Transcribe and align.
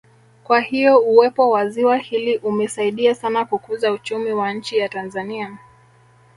Kwa 0.43 0.59
hiyo 0.61 0.99
uwepo 0.99 1.49
wa 1.49 1.67
ziwa 1.69 1.97
hili 1.97 2.37
umesadia 2.37 3.15
sana 3.15 3.45
kukuza 3.45 3.91
uchumi 3.91 4.33
wa 4.33 4.53
nchi 4.53 4.77
ya 4.77 4.89
Tanzania 4.89 5.57